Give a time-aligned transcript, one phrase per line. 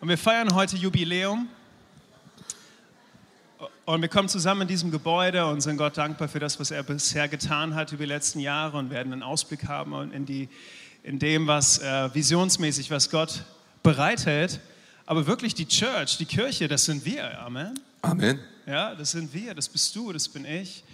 [0.00, 1.48] Und wir feiern heute Jubiläum.
[3.84, 6.84] Und wir kommen zusammen in diesem Gebäude und sind Gott dankbar für das, was er
[6.84, 10.48] bisher getan hat über die letzten Jahre und werden einen Ausblick haben in, die,
[11.02, 13.42] in dem, was äh, visionsmäßig, was Gott
[13.82, 14.60] bereithält.
[15.04, 17.36] Aber wirklich die Church, die Kirche, das sind wir.
[17.40, 17.74] Amen.
[18.02, 18.38] Amen.
[18.66, 20.84] Ja, das sind wir, das bist du, das bin ich.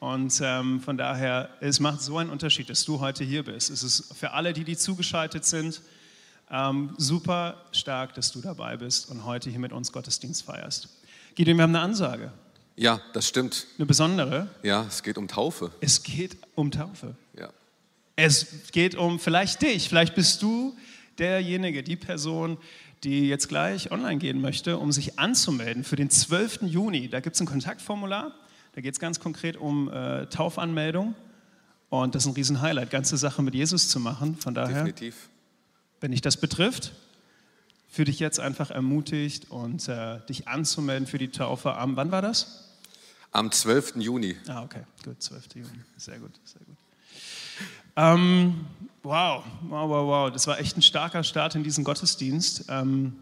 [0.00, 3.68] Und ähm, von daher, es macht so einen Unterschied, dass du heute hier bist.
[3.68, 5.82] Es ist für alle, die, die zugeschaltet sind,
[6.50, 10.88] ähm, super stark, dass du dabei bist und heute hier mit uns Gottesdienst feierst.
[11.34, 12.32] Gideon, wir haben eine Ansage.
[12.76, 13.66] Ja, das stimmt.
[13.76, 14.48] Eine besondere.
[14.62, 15.72] Ja, es geht um Taufe.
[15.80, 17.16] Es geht um Taufe.
[17.36, 17.50] Ja.
[18.14, 19.88] Es geht um vielleicht dich.
[19.88, 20.76] Vielleicht bist du
[21.18, 22.56] derjenige, die Person,
[23.04, 26.62] die jetzt gleich online gehen möchte, um sich anzumelden für den 12.
[26.62, 27.08] Juni.
[27.08, 28.32] Da gibt es ein Kontaktformular.
[28.74, 31.14] Da geht es ganz konkret um äh, Taufanmeldung.
[31.90, 34.36] Und das ist ein Riesenhighlight, ganze Sache mit Jesus zu machen.
[34.36, 34.84] Von daher.
[34.84, 35.30] Definitiv.
[36.00, 36.92] Wenn dich das betrifft,
[37.88, 42.22] fühle dich jetzt einfach ermutigt und äh, dich anzumelden für die Taufe am, wann war
[42.22, 42.64] das?
[43.32, 43.96] Am 12.
[43.96, 44.36] Juni.
[44.46, 45.44] Ah, okay, gut, 12.
[45.54, 45.68] Juni.
[45.96, 46.76] Sehr gut, sehr gut.
[47.96, 48.66] Ähm,
[49.02, 50.32] wow, wow, wow, wow.
[50.32, 52.66] Das war echt ein starker Start in diesen Gottesdienst.
[52.68, 53.16] Ähm,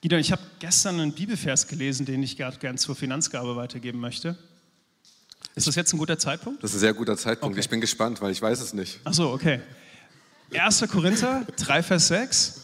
[0.00, 4.36] Gideon, ich habe gestern einen Bibelvers gelesen, den ich gern zur Finanzgabe weitergeben möchte.
[5.54, 6.62] Ist das jetzt ein guter Zeitpunkt?
[6.62, 7.54] Das ist ein sehr guter Zeitpunkt.
[7.54, 7.60] Okay.
[7.60, 9.00] Ich bin gespannt, weil ich weiß es nicht.
[9.04, 9.60] Ach so, okay.
[10.52, 10.88] 1.
[10.90, 12.60] Korinther 3, Vers 6.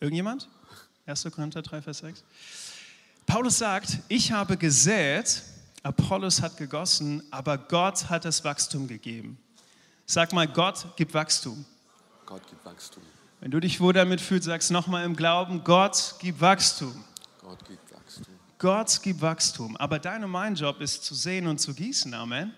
[0.00, 0.48] Irgendjemand?
[1.06, 1.24] 1.
[1.34, 2.24] Korinther 3, Vers 6.
[3.26, 5.42] Paulus sagt, ich habe gesät,
[5.82, 9.38] Apollos hat gegossen, aber Gott hat das Wachstum gegeben.
[10.06, 11.64] Sag mal, Gott gibt Wachstum.
[12.26, 13.02] Gott gibt Wachstum.
[13.40, 17.04] Wenn du dich wohl damit fühlst, sagst nochmal im Glauben, Gott gibt Wachstum.
[17.40, 18.24] Gott gibt Wachstum.
[18.58, 19.76] Gott gibt Wachstum.
[19.78, 22.12] Aber dein und mein Job ist zu sehen und zu gießen.
[22.12, 22.54] Amen.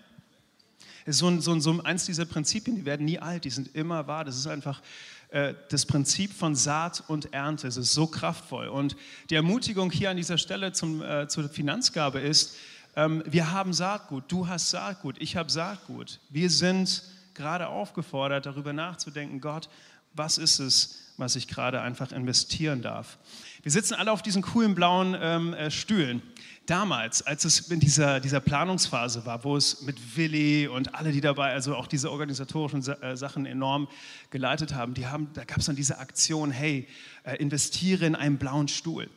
[1.07, 3.73] Ist so, ein, so, ein, so eins dieser Prinzipien, die werden nie alt, die sind
[3.73, 4.25] immer wahr.
[4.25, 4.81] Das ist einfach
[5.29, 7.67] äh, das Prinzip von Saat und Ernte.
[7.67, 8.67] Es ist so kraftvoll.
[8.67, 8.97] Und
[9.29, 12.57] die Ermutigung hier an dieser Stelle zum, äh, zur Finanzgabe ist,
[12.97, 16.19] ähm, wir haben Saatgut, du hast Saatgut, ich habe Saatgut.
[16.29, 17.03] Wir sind
[17.35, 19.69] gerade aufgefordert, darüber nachzudenken, Gott,
[20.13, 23.17] was ist es, was ich gerade einfach investieren darf.
[23.63, 26.21] Wir sitzen alle auf diesen coolen blauen ähm, äh, Stühlen.
[26.67, 31.21] Damals, als es in dieser, dieser Planungsphase war, wo es mit Willi und alle, die
[31.21, 33.87] dabei, also auch diese organisatorischen äh, Sachen enorm
[34.31, 36.85] geleitet haben, die haben da gab es dann diese Aktion, hey,
[37.23, 39.09] äh, investiere in einen blauen Stuhl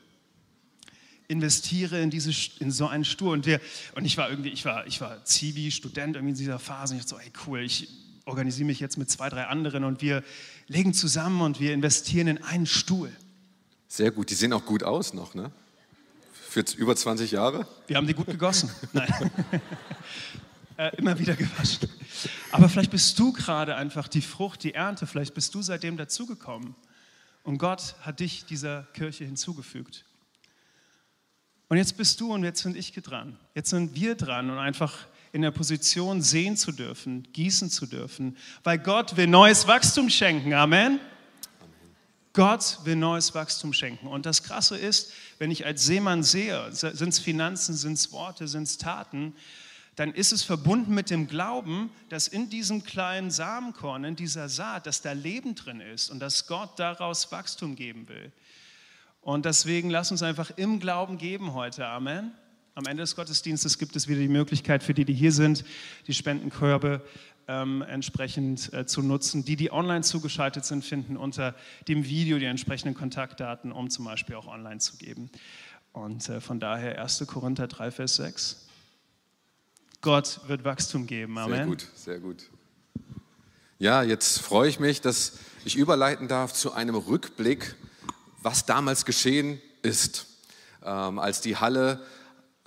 [1.26, 3.32] investiere in, diese, in so einen Stuhl.
[3.32, 3.60] Und, wir,
[3.94, 6.92] und ich war irgendwie, ich war, ich war Zivi, Student irgendwie in dieser Phase.
[6.92, 7.88] Und ich dachte so, ey cool, ich
[8.24, 10.24] organisiere mich jetzt mit zwei, drei anderen und wir
[10.66, 13.12] legen zusammen und wir investieren in einen Stuhl.
[13.86, 15.52] Sehr gut, die sehen auch gut aus noch, ne?
[16.50, 17.64] Für über 20 Jahre?
[17.86, 18.72] Wir haben die gut gegossen.
[18.92, 19.08] Nein.
[20.76, 21.88] äh, immer wieder gewaschen.
[22.50, 26.74] Aber vielleicht bist du gerade einfach die Frucht, die Ernte, vielleicht bist du seitdem dazugekommen.
[27.44, 30.04] Und Gott hat dich dieser Kirche hinzugefügt.
[31.68, 33.38] Und jetzt bist du und jetzt sind ich dran.
[33.54, 38.36] Jetzt sind wir dran und einfach in der Position sehen zu dürfen, gießen zu dürfen,
[38.64, 40.52] weil Gott will neues Wachstum schenken.
[40.52, 40.98] Amen.
[42.32, 44.06] Gott will neues Wachstum schenken.
[44.06, 48.46] Und das Krasse ist, wenn ich als Seemann sehe, sind es Finanzen, sind es Worte,
[48.46, 49.34] sind es Taten,
[49.96, 54.86] dann ist es verbunden mit dem Glauben, dass in diesem kleinen Samenkorn, in dieser Saat,
[54.86, 58.32] dass da Leben drin ist und dass Gott daraus Wachstum geben will.
[59.20, 61.86] Und deswegen lass uns einfach im Glauben geben heute.
[61.86, 62.32] Amen.
[62.74, 65.64] Am Ende des Gottesdienstes gibt es wieder die Möglichkeit für die, die hier sind,
[66.06, 67.04] die Spendenkörbe
[67.50, 69.44] ähm, entsprechend äh, zu nutzen.
[69.44, 71.56] Die, die online zugeschaltet sind, finden unter
[71.88, 75.30] dem Video die entsprechenden Kontaktdaten, um zum Beispiel auch online zu geben.
[75.92, 77.24] Und äh, von daher 1.
[77.26, 78.68] Korinther 3, Vers 6.
[80.00, 81.36] Gott wird Wachstum geben.
[81.38, 81.56] Amen.
[81.56, 82.50] Sehr gut, sehr gut.
[83.78, 87.74] Ja, jetzt freue ich mich, dass ich überleiten darf zu einem Rückblick,
[88.42, 90.26] was damals geschehen ist,
[90.84, 92.00] ähm, als die Halle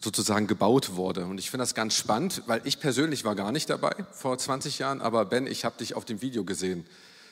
[0.03, 1.25] sozusagen gebaut wurde.
[1.25, 4.79] Und ich finde das ganz spannend, weil ich persönlich war gar nicht dabei vor 20
[4.79, 6.85] Jahren, aber Ben, ich habe dich auf dem Video gesehen.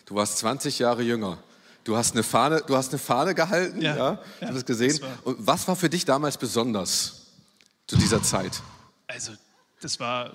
[0.05, 1.37] Du warst 20 Jahre jünger.
[1.83, 4.21] Du hast eine Fahne, du hast eine Fahne gehalten, ja, ja?
[4.37, 4.99] ich habe das gesehen.
[4.99, 7.23] Das Und was war für dich damals besonders
[7.87, 8.61] zu dieser Zeit?
[9.07, 9.33] Also,
[9.81, 10.31] das war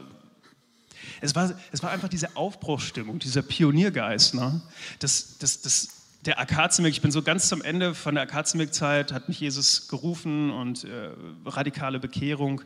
[1.21, 4.35] es war, es war einfach diese Aufbruchsstimmung, dieser Pioniergeist.
[4.35, 4.61] Ne?
[4.99, 5.89] Das, das, das,
[6.27, 10.51] der Akazienweg, ich bin so ganz zum Ende von der Akazienweg-Zeit, hat mich Jesus gerufen
[10.51, 11.11] und äh,
[11.45, 12.63] radikale Bekehrung.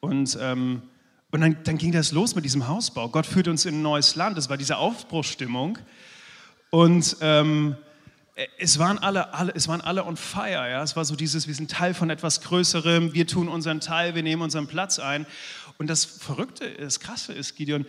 [0.00, 0.82] Und, ähm,
[1.30, 3.08] und dann, dann, ging das los mit diesem Hausbau.
[3.08, 4.36] Gott führt uns in ein neues Land.
[4.36, 5.78] Das war diese Aufbruchsstimmung.
[6.70, 7.76] Und ähm,
[8.58, 10.70] es waren alle, alle, es waren alle on fire.
[10.70, 10.82] Ja?
[10.82, 14.22] Es war so dieses, wir sind Teil von etwas Größerem, wir tun unseren Teil, wir
[14.22, 15.26] nehmen unseren Platz ein.
[15.78, 17.86] Und das Verrückte, das Krasse ist, Gideon,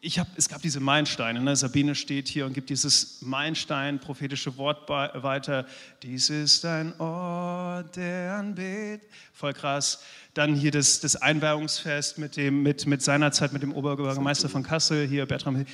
[0.00, 1.40] ich hab, es gab diese Meilensteine.
[1.40, 1.56] Ne?
[1.56, 5.66] Sabine steht hier und gibt dieses Meilenstein, prophetische Wort weiter.
[6.02, 9.02] Dies ist ein Ort der Anbet.
[9.32, 10.02] Voll krass.
[10.32, 14.62] Dann hier das, das Einweihungsfest mit, dem, mit, mit seiner Zeit mit dem Oberbürgermeister von
[14.62, 15.64] Kassel, hier Bertram.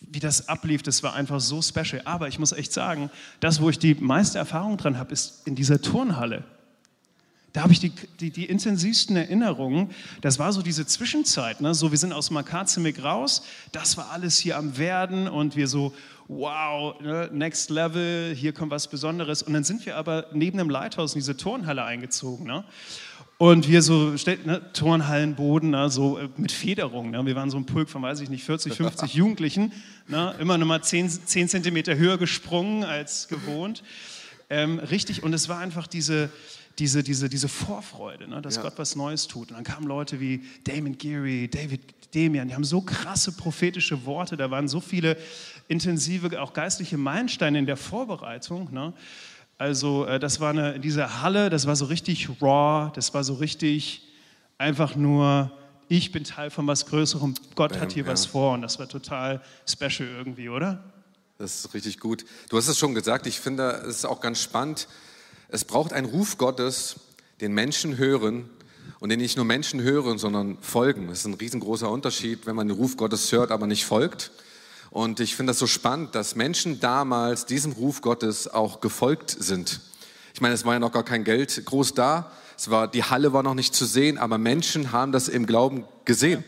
[0.00, 2.02] Wie das ablief, das war einfach so special.
[2.04, 3.10] Aber ich muss echt sagen,
[3.40, 6.44] das, wo ich die meiste Erfahrung dran habe, ist in dieser Turnhalle.
[7.54, 9.90] Da habe ich die, die, die, intensivsten Erinnerungen.
[10.20, 11.60] Das war so diese Zwischenzeit.
[11.60, 11.72] Ne?
[11.72, 13.44] So, wir sind aus Makazimik raus.
[13.70, 15.94] Das war alles hier am Werden und wir so,
[16.26, 17.30] wow, ne?
[17.32, 19.44] next level, hier kommt was Besonderes.
[19.44, 22.44] Und dann sind wir aber neben dem Leithaus in diese Turnhalle eingezogen.
[22.44, 22.64] Ne?
[23.38, 27.12] Und wir so, ne, Turnhallenboden, ne, so äh, mit Federung.
[27.12, 27.24] Ne?
[27.24, 29.72] Wir waren so ein Pulk von, weiß ich nicht, 40, 50 Jugendlichen.
[30.08, 30.34] Ne?
[30.40, 33.84] Immer nochmal 10, 10 Zentimeter höher gesprungen als gewohnt.
[34.50, 36.30] Ähm, richtig, und es war einfach diese,
[36.78, 38.62] diese, diese, diese Vorfreude, ne, dass ja.
[38.62, 39.50] Gott was Neues tut.
[39.50, 41.80] Und dann kamen Leute wie Damon Geary, David
[42.14, 45.16] Demian, die haben so krasse prophetische Worte, da waren so viele
[45.68, 48.72] intensive, auch geistliche Meilensteine in der Vorbereitung.
[48.72, 48.92] Ne?
[49.58, 53.34] Also äh, das war eine, diese Halle, das war so richtig raw, das war so
[53.34, 54.08] richtig
[54.58, 55.50] einfach nur,
[55.88, 58.10] ich bin Teil von was Größerem, Gott Bam, hat hier ja.
[58.10, 60.84] was vor und das war total special irgendwie, oder?
[61.38, 62.24] Das ist richtig gut.
[62.48, 64.86] Du hast es schon gesagt, ich finde, es ist auch ganz spannend,
[65.54, 66.96] es braucht einen Ruf Gottes,
[67.40, 68.50] den Menschen hören
[68.98, 71.06] und den nicht nur Menschen hören, sondern folgen.
[71.06, 74.32] Das ist ein riesengroßer Unterschied, wenn man den Ruf Gottes hört, aber nicht folgt.
[74.90, 79.80] Und ich finde das so spannend, dass Menschen damals diesem Ruf Gottes auch gefolgt sind.
[80.34, 82.32] Ich meine, es war ja noch gar kein Geld groß da.
[82.58, 85.84] Es war, die Halle war noch nicht zu sehen, aber Menschen haben das im Glauben
[86.04, 86.42] gesehen.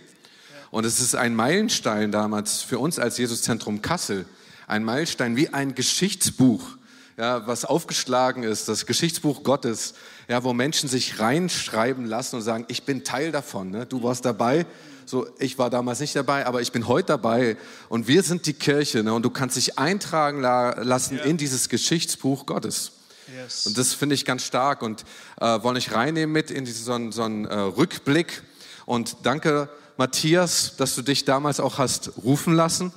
[0.73, 4.27] Und es ist ein Meilenstein damals für uns als Jesuszentrum Kassel.
[4.67, 6.76] Ein Meilenstein wie ein Geschichtsbuch
[7.17, 9.95] ja, was aufgeschlagen ist, das Geschichtsbuch Gottes,
[10.29, 13.87] ja, wo Menschen sich reinschreiben lassen und sagen, ich bin Teil davon, ne?
[13.87, 14.67] du warst dabei,
[15.07, 17.57] so, ich war damals nicht dabei, aber ich bin heute dabei
[17.89, 19.15] und wir sind die Kirche ne?
[19.15, 21.25] und du kannst dich eintragen la lassen ja.
[21.25, 22.93] in dieses Geschichtsbuch Gottes.
[23.35, 23.67] Yes.
[23.67, 25.05] Und das finde ich ganz stark und
[25.41, 28.43] äh, wollen ich reinnehmen mit in diesen, so einen, so einen äh, Rückblick
[28.85, 32.93] und danke Matthias, dass du dich damals auch hast rufen lassen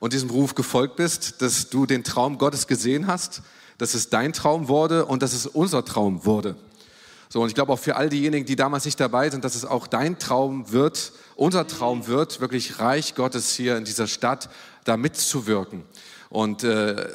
[0.00, 3.42] und diesem Ruf gefolgt bist, dass du den Traum Gottes gesehen hast,
[3.78, 6.56] dass es dein Traum wurde und dass es unser Traum wurde.
[7.28, 9.64] So, und ich glaube auch für all diejenigen, die damals nicht dabei sind, dass es
[9.64, 14.50] auch dein Traum wird, unser Traum wird, wirklich Reich Gottes hier in dieser Stadt
[14.82, 15.84] da mitzuwirken.
[16.28, 17.08] Und äh,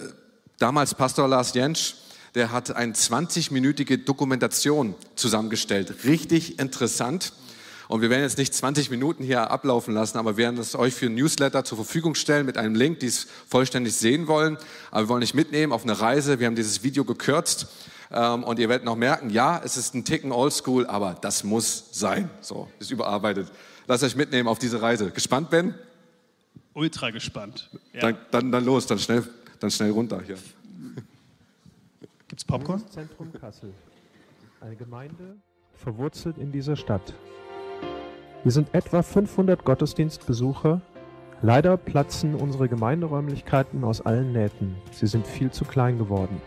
[0.58, 1.96] damals Pastor Lars Jentsch,
[2.34, 6.06] der hat eine 20-minütige Dokumentation zusammengestellt.
[6.06, 7.34] Richtig interessant.
[7.88, 10.94] Und wir werden jetzt nicht 20 Minuten hier ablaufen lassen, aber wir werden es euch
[10.94, 14.58] für ein Newsletter zur Verfügung stellen mit einem Link, die es vollständig sehen wollen.
[14.92, 16.40] Aber wir wollen euch mitnehmen auf eine Reise.
[16.40, 17.68] Wir haben dieses Video gekürzt.
[18.12, 21.90] Ähm, und ihr werdet noch merken, ja, es ist ein Ticken oldschool, aber das muss
[21.92, 22.30] sein.
[22.42, 23.52] So, ist überarbeitet.
[23.88, 25.12] Lasst euch mitnehmen auf diese Reise.
[25.12, 25.76] Gespannt, Ben?
[26.74, 27.70] Ultra gespannt.
[27.94, 28.02] Ja.
[28.02, 29.24] Dann, dann, dann, los, dann schnell,
[29.60, 30.38] dann schnell runter hier.
[32.28, 32.84] Gibt's Popcorn?
[32.90, 33.74] Zentrum Kassel.
[34.60, 35.38] Eine Gemeinde
[35.74, 37.14] verwurzelt in dieser Stadt.
[38.46, 40.80] Wir sind etwa 500 Gottesdienstbesucher.
[41.42, 44.76] Leider platzen unsere Gemeinderäumlichkeiten aus allen Nähten.
[44.92, 46.40] Sie sind viel zu klein geworden.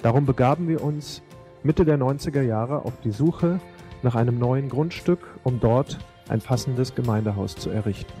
[0.00, 1.22] Darum begaben wir uns
[1.64, 3.58] Mitte der 90er Jahre auf die Suche
[4.04, 5.98] nach einem neuen Grundstück, um dort
[6.28, 8.12] ein passendes Gemeindehaus zu errichten.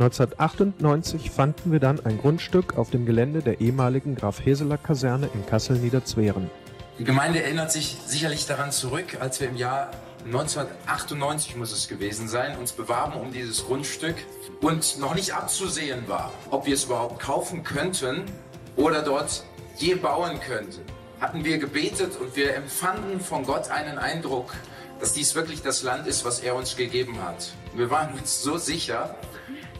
[0.00, 5.46] 1998 fanden wir dann ein Grundstück auf dem Gelände der ehemaligen Graf Heseler Kaserne in
[5.46, 6.50] Kassel-Niederzweren.
[6.98, 9.92] Die Gemeinde erinnert sich sicherlich daran zurück, als wir im Jahr
[10.26, 14.16] 1998 muss es gewesen sein, uns bewarben um dieses Grundstück
[14.60, 18.24] und noch nicht abzusehen war, ob wir es überhaupt kaufen könnten
[18.74, 19.44] oder dort
[19.76, 20.80] je bauen könnten.
[21.20, 24.52] Hatten wir gebetet und wir empfanden von Gott einen Eindruck,
[24.98, 27.52] dass dies wirklich das Land ist, was er uns gegeben hat.
[27.76, 29.14] Wir waren uns so sicher,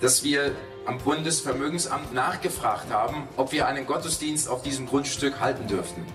[0.00, 0.53] dass wir
[0.87, 6.07] am Bundesvermögensamt nachgefragt haben, ob wir einen Gottesdienst auf diesem Grundstück halten dürften.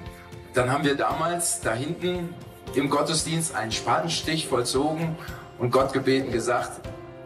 [0.54, 2.34] Dann haben wir damals da hinten
[2.76, 5.16] im Gottesdienst einen Spatenstich vollzogen
[5.60, 6.82] und Gott gebeten gesagt,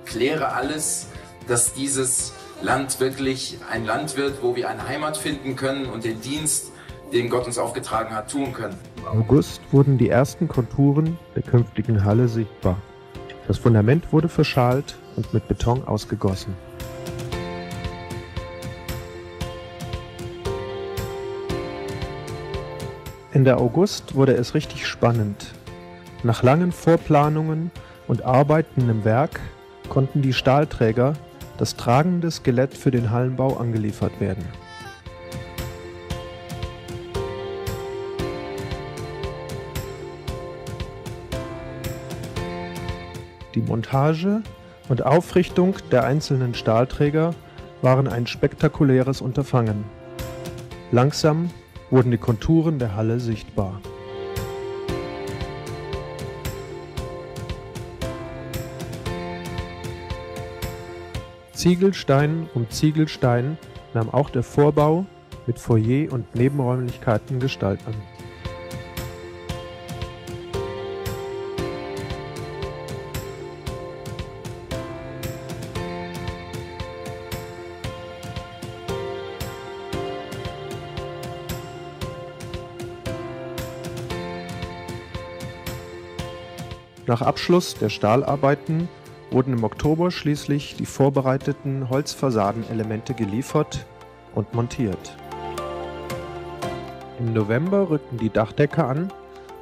[0.05, 1.07] kläre alles,
[1.47, 6.21] dass dieses Land wirklich ein Land wird, wo wir eine Heimat finden können und den
[6.21, 6.71] Dienst,
[7.13, 8.77] den Gott uns aufgetragen hat, tun können.
[8.97, 12.77] Im August wurden die ersten Konturen der künftigen Halle sichtbar.
[13.47, 16.55] Das Fundament wurde verschalt und mit Beton ausgegossen.
[23.35, 25.53] Ende August wurde es richtig spannend.
[26.23, 27.69] Nach langen Vorplanungen
[28.07, 29.41] und Arbeiten im Werk
[29.89, 31.15] konnten die Stahlträger,
[31.57, 34.45] das tragende Skelett für den Hallenbau, angeliefert werden.
[43.53, 44.43] Die Montage
[44.87, 47.35] und Aufrichtung der einzelnen Stahlträger
[47.81, 49.83] waren ein spektakuläres Unterfangen.
[50.93, 51.49] Langsam
[51.95, 53.79] wurden die Konturen der Halle sichtbar.
[61.53, 63.57] Ziegelstein um Ziegelstein
[63.93, 65.05] nahm auch der Vorbau
[65.47, 68.14] mit Foyer und Nebenräumlichkeiten Gestalt an.
[87.15, 88.89] Nach Abschluss der Stahlarbeiten
[89.31, 93.86] wurden im Oktober schließlich die vorbereiteten Holzfassadenelemente geliefert
[94.34, 95.15] und montiert.
[97.17, 99.13] Im November rückten die Dachdecker an,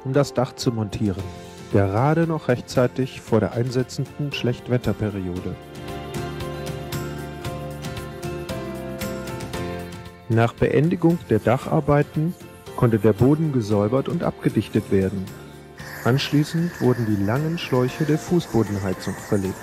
[0.04, 1.22] um das Dach zu montieren,
[1.70, 5.54] gerade noch rechtzeitig vor der einsetzenden Schlechtwetterperiode.
[10.28, 12.34] Nach Beendigung der Dacharbeiten
[12.74, 15.24] konnte der Boden gesäubert und abgedichtet werden
[16.04, 19.54] Anschließend wurden die langen Schläuche der Fußbodenheizung verlegt.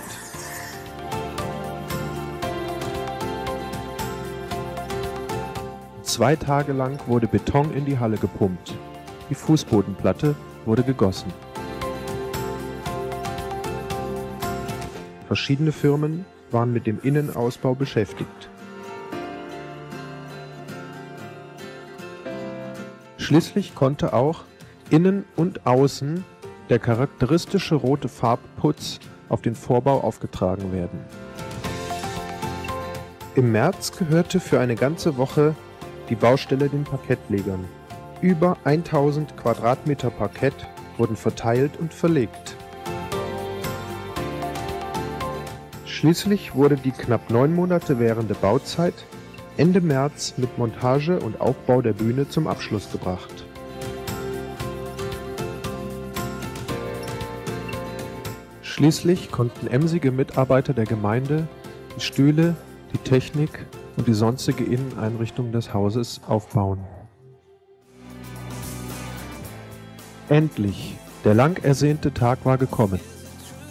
[6.01, 8.73] Zwei Tage lang wurde Beton in die Halle gepumpt.
[9.29, 11.31] Die Fußbodenplatte wurde gegossen.
[15.27, 18.49] Verschiedene Firmen waren mit dem Innenausbau beschäftigt.
[23.17, 24.43] Schließlich konnte auch
[24.89, 26.25] innen und außen
[26.71, 31.01] der charakteristische rote Farbputz auf den Vorbau aufgetragen werden.
[33.35, 35.53] Im März gehörte für eine ganze Woche
[36.09, 37.65] die Baustelle den Parkettlegern.
[38.21, 40.53] Über 1000 Quadratmeter Parkett
[40.97, 42.55] wurden verteilt und verlegt.
[45.85, 48.95] Schließlich wurde die knapp neun Monate währende Bauzeit
[49.57, 53.45] Ende März mit Montage und Aufbau der Bühne zum Abschluss gebracht.
[58.81, 61.47] Schließlich konnten emsige Mitarbeiter der Gemeinde
[61.95, 62.55] die Stühle,
[62.91, 66.79] die Technik und die sonstige Inneneinrichtung des Hauses aufbauen.
[70.29, 72.99] Endlich, der lang ersehnte Tag war gekommen.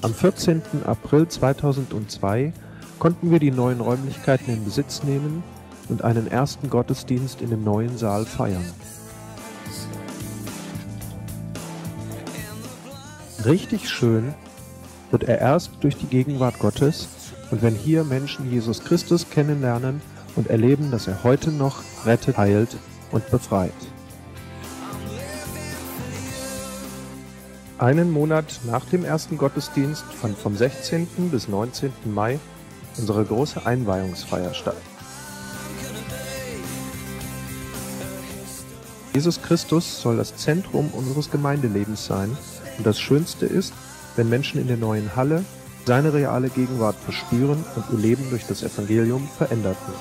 [0.03, 0.63] Am 14.
[0.87, 2.53] April 2002
[3.01, 5.43] konnten wir die neuen Räumlichkeiten in Besitz nehmen
[5.89, 8.65] und einen ersten Gottesdienst in dem neuen Saal feiern.
[13.45, 14.35] Richtig schön
[15.11, 17.09] wird er erst durch die Gegenwart Gottes
[17.51, 20.01] und wenn hier Menschen Jesus Christus kennenlernen
[20.37, 22.77] und erleben, dass er heute noch rettet, heilt
[23.11, 23.73] und befreit.
[27.79, 31.07] Einen Monat nach dem ersten Gottesdienst fand vom 16.
[31.31, 31.93] bis 19.
[32.05, 32.39] Mai
[32.99, 34.77] unsere große Einweihungsfeier statt.
[39.15, 42.37] Jesus Christus soll das Zentrum unseres Gemeindelebens sein
[42.79, 43.73] und das Schönste ist,
[44.17, 45.45] wenn Menschen in der neuen Halle
[45.87, 49.99] seine reale Gegenwart verspüren und ihr Leben durch das Evangelium verändert wird.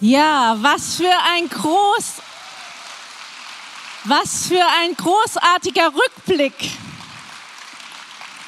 [0.00, 2.20] Ja, was für ein groß,
[4.04, 6.72] was für ein großartiger Rückblick.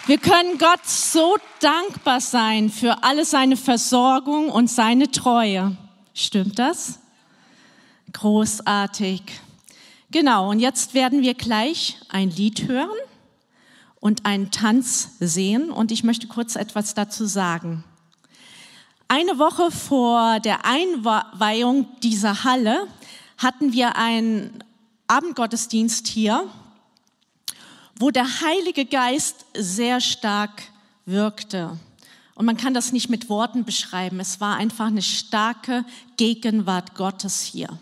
[0.07, 5.77] Wir können Gott so dankbar sein für alle seine Versorgung und seine Treue.
[6.13, 6.99] Stimmt das?
[8.13, 9.23] Großartig.
[10.11, 12.97] Genau, und jetzt werden wir gleich ein Lied hören
[13.99, 17.83] und einen Tanz sehen und ich möchte kurz etwas dazu sagen.
[19.09, 22.87] Eine Woche vor der Einweihung dieser Halle
[23.39, 24.63] hatten wir einen
[25.09, 26.49] Abendgottesdienst hier,
[27.99, 30.63] wo der Heilige Geist sehr stark
[31.05, 31.79] wirkte.
[32.35, 34.21] Und man kann das nicht mit Worten beschreiben.
[34.21, 35.85] Es war einfach eine starke
[36.17, 37.79] Gegenwart Gottes hier.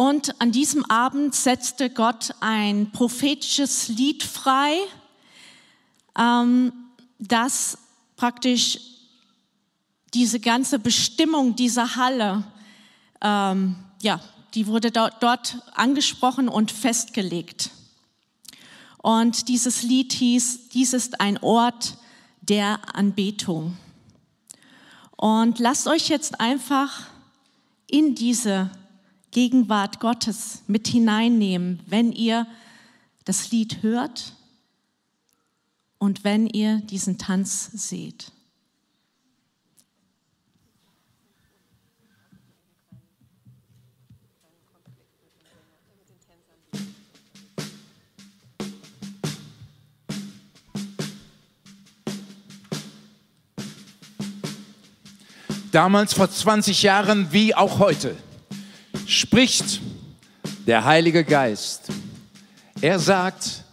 [0.00, 4.78] Und an diesem Abend setzte Gott ein prophetisches Lied frei,
[6.18, 6.72] ähm,
[7.18, 7.76] das
[8.16, 8.80] praktisch
[10.14, 12.44] diese ganze Bestimmung dieser Halle,
[13.20, 14.22] ähm, ja,
[14.54, 17.68] die wurde dort, dort angesprochen und festgelegt.
[19.02, 21.98] Und dieses Lied hieß, dies ist ein Ort
[22.40, 23.76] der Anbetung.
[25.18, 27.02] Und lasst euch jetzt einfach
[27.86, 28.70] in diese
[29.30, 32.46] Gegenwart Gottes mit hineinnehmen, wenn ihr
[33.24, 34.34] das Lied hört
[35.98, 38.32] und wenn ihr diesen Tanz seht.
[55.70, 58.16] Damals vor 20 Jahren wie auch heute
[59.10, 59.80] spricht
[60.68, 61.88] der Heilige Geist.
[62.80, 63.64] Er sagt,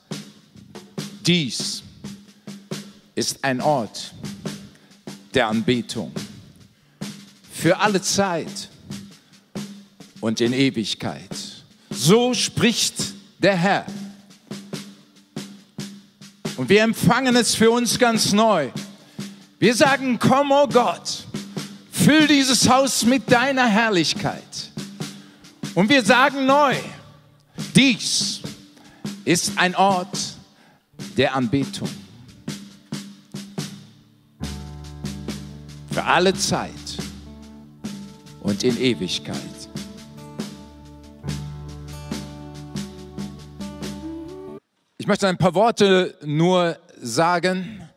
[1.25, 1.83] dies
[3.13, 4.13] ist ein Ort
[5.35, 6.11] der Anbetung
[7.51, 8.69] für alle Zeit
[10.21, 11.29] und in Ewigkeit.
[11.91, 12.95] So spricht
[13.37, 13.85] der Herr.
[16.55, 18.71] Und wir empfangen es für uns ganz neu.
[19.59, 21.25] Wir sagen, komm, oh Gott,
[21.91, 24.46] füll dieses Haus mit deiner Herrlichkeit.
[25.77, 26.73] Und wir sagen neu,
[27.75, 28.41] dies
[29.25, 30.35] ist ein Ort
[31.15, 31.87] der Anbetung.
[35.91, 36.71] Für alle Zeit
[38.41, 39.37] und in Ewigkeit.
[44.97, 47.87] Ich möchte ein paar Worte nur sagen,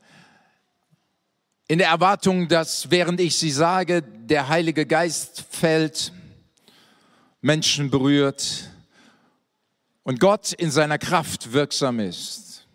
[1.67, 6.13] in der Erwartung, dass während ich sie sage, der Heilige Geist fällt,
[7.41, 8.71] Menschen berührt
[10.03, 12.67] und Gott in seiner Kraft wirksam ist.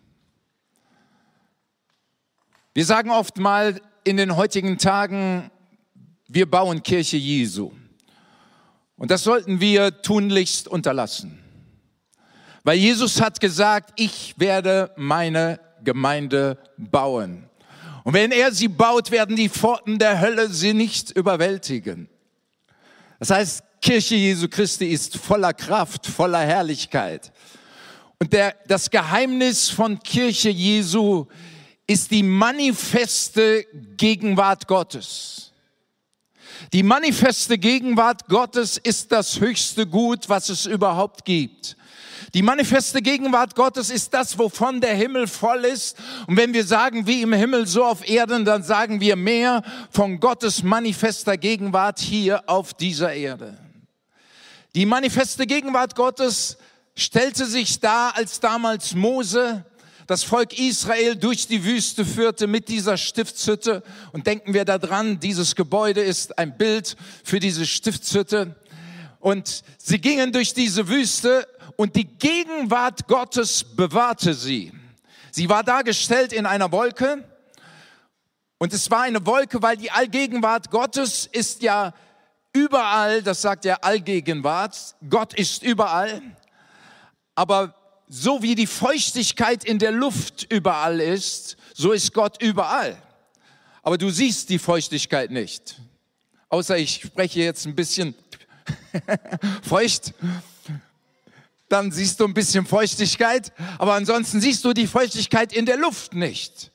[2.74, 5.50] Wir sagen oft mal in den heutigen Tagen,
[6.28, 7.72] wir bauen Kirche Jesu.
[8.96, 11.42] Und das sollten wir tunlichst unterlassen.
[12.64, 17.48] Weil Jesus hat gesagt, ich werde meine Gemeinde bauen.
[18.02, 22.08] Und wenn er sie baut, werden die Pforten der Hölle sie nicht überwältigen.
[23.18, 27.32] Das heißt, Kirche Jesu Christi ist voller Kraft, voller Herrlichkeit.
[28.18, 31.26] Und der, das Geheimnis von Kirche Jesu
[31.86, 33.64] ist die manifeste
[33.96, 35.52] Gegenwart Gottes.
[36.72, 41.76] Die manifeste Gegenwart Gottes ist das höchste Gut, was es überhaupt gibt.
[42.34, 45.96] Die manifeste Gegenwart Gottes ist das, wovon der Himmel voll ist.
[46.26, 50.18] Und wenn wir sagen, wie im Himmel, so auf Erden, dann sagen wir mehr von
[50.18, 53.65] Gottes manifester Gegenwart hier auf dieser Erde.
[54.76, 56.58] Die manifeste Gegenwart Gottes
[56.94, 59.64] stellte sich dar, als damals Mose
[60.06, 63.82] das Volk Israel durch die Wüste führte mit dieser Stiftshütte.
[64.12, 68.54] Und denken wir daran, dieses Gebäude ist ein Bild für diese Stiftshütte.
[69.18, 74.72] Und sie gingen durch diese Wüste und die Gegenwart Gottes bewahrte sie.
[75.30, 77.24] Sie war dargestellt in einer Wolke
[78.58, 81.94] und es war eine Wolke, weil die Allgegenwart Gottes ist ja
[82.56, 86.22] überall, das sagt ja Allgegenwart, Gott ist überall,
[87.34, 87.74] aber
[88.08, 92.96] so wie die Feuchtigkeit in der Luft überall ist, so ist Gott überall.
[93.82, 95.80] Aber du siehst die Feuchtigkeit nicht.
[96.48, 98.14] Außer ich spreche jetzt ein bisschen
[99.62, 100.14] feucht
[101.68, 106.14] dann siehst du ein bisschen Feuchtigkeit, aber ansonsten siehst du die Feuchtigkeit in der Luft
[106.14, 106.70] nicht.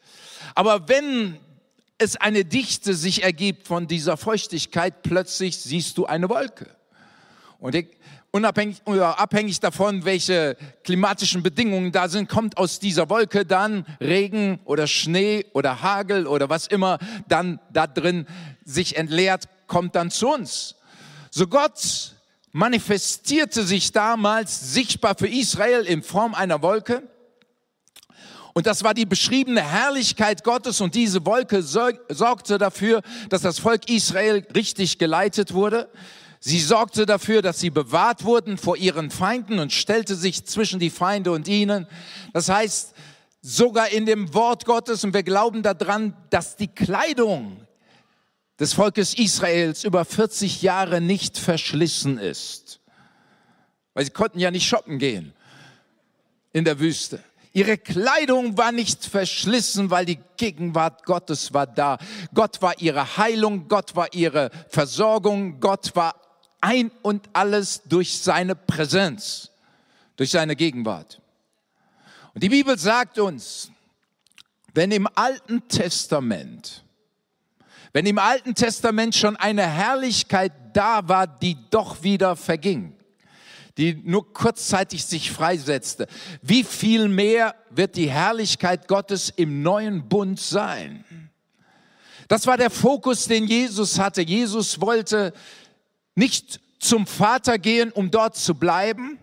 [0.54, 1.40] Aber wenn
[2.02, 6.68] es eine Dichte sich ergibt von dieser Feuchtigkeit, plötzlich siehst du eine Wolke.
[7.60, 7.76] Und
[8.32, 14.88] unabhängig abhängig davon, welche klimatischen Bedingungen da sind, kommt aus dieser Wolke dann Regen oder
[14.88, 18.26] Schnee oder Hagel oder was immer dann da drin
[18.66, 20.76] sich entleert, kommt dann zu uns.
[21.30, 22.16] So Gott
[22.52, 27.04] manifestierte sich damals sichtbar für Israel in Form einer Wolke.
[28.54, 33.90] Und das war die beschriebene Herrlichkeit Gottes und diese Wolke sorgte dafür, dass das Volk
[33.90, 35.90] Israel richtig geleitet wurde.
[36.40, 40.90] Sie sorgte dafür, dass sie bewahrt wurden vor ihren Feinden und stellte sich zwischen die
[40.90, 41.88] Feinde und ihnen.
[42.34, 42.94] Das heißt,
[43.42, 47.66] sogar in dem Wort Gottes, und wir glauben daran, dass die Kleidung
[48.60, 52.80] des Volkes Israels über 40 Jahre nicht verschlissen ist.
[53.94, 55.34] Weil sie konnten ja nicht shoppen gehen
[56.54, 57.24] in der Wüste.
[57.54, 61.98] Ihre Kleidung war nicht verschlissen, weil die Gegenwart Gottes war da.
[62.34, 66.16] Gott war ihre Heilung, Gott war ihre Versorgung, Gott war
[66.62, 69.52] ein und alles durch seine Präsenz,
[70.16, 71.22] durch seine Gegenwart.
[72.34, 73.72] Und die Bibel sagt uns,
[74.74, 76.86] wenn im Alten Testament
[77.94, 82.96] wenn im Alten Testament schon eine Herrlichkeit da war, die doch wieder verging,
[83.78, 86.08] die nur kurzzeitig sich freisetzte,
[86.42, 91.06] wie viel mehr wird die Herrlichkeit Gottes im neuen Bund sein?
[92.28, 94.22] Das war der Fokus, den Jesus hatte.
[94.22, 95.34] Jesus wollte
[96.16, 99.20] nicht zum Vater gehen, um dort zu bleiben,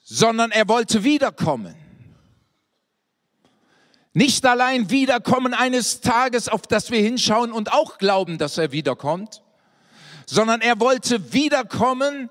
[0.00, 1.81] sondern er wollte wiederkommen.
[4.14, 9.42] Nicht allein wiederkommen eines Tages, auf das wir hinschauen und auch glauben, dass er wiederkommt,
[10.26, 12.28] sondern er wollte wiederkommen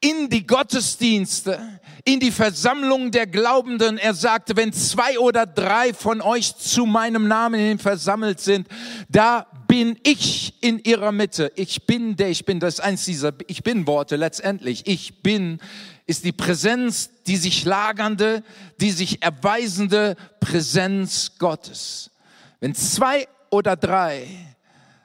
[0.00, 3.96] in die Gottesdienste, in die Versammlung der Glaubenden.
[3.96, 8.66] Er sagte, wenn zwei oder drei von euch zu meinem Namen hin versammelt sind,
[9.08, 11.52] da bin ich in ihrer Mitte.
[11.54, 14.86] Ich bin der, ich bin das eins dieser Ich bin Worte letztendlich.
[14.86, 15.60] Ich bin
[16.06, 18.42] ist die Präsenz, die sich lagernde,
[18.80, 22.10] die sich erweisende Präsenz Gottes.
[22.60, 24.26] Wenn zwei oder drei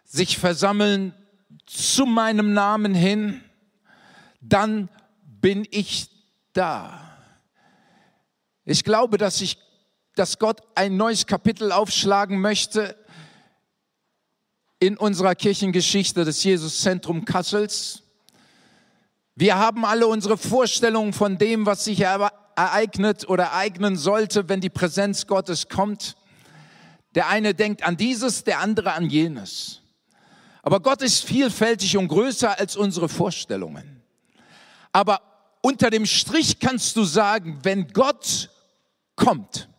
[0.03, 1.13] sich versammeln
[1.65, 3.41] zu meinem Namen hin,
[4.41, 4.89] dann
[5.41, 6.09] bin ich
[6.53, 7.17] da.
[8.65, 9.57] Ich glaube, dass ich,
[10.15, 12.95] dass Gott ein neues Kapitel aufschlagen möchte
[14.79, 18.03] in unserer Kirchengeschichte des Jesuszentrum Kassels.
[19.39, 24.71] Wir haben alle unsere Vorstellungen von dem, was sich ereignet oder ereignen sollte, wenn die
[24.71, 26.17] Präsenz Gottes kommt.
[27.13, 29.81] Der eine denkt an dieses, der andere an jenes.
[30.63, 34.01] Aber Gott ist vielfältig und größer als unsere Vorstellungen.
[34.91, 35.21] Aber
[35.61, 38.49] unter dem Strich kannst du sagen, wenn Gott
[39.15, 39.69] kommt,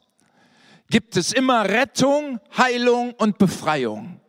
[0.88, 4.20] gibt es immer Rettung, Heilung und Befreiung.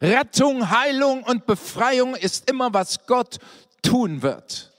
[0.00, 3.38] Rettung, Heilung und Befreiung ist immer, was Gott
[3.86, 4.72] tun wird.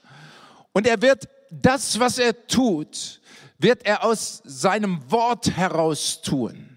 [0.72, 3.20] Und er wird das, was er tut,
[3.58, 6.76] wird er aus seinem Wort heraus tun.